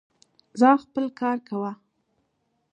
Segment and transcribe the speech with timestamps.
[0.59, 1.71] ځاا خپل کار کوه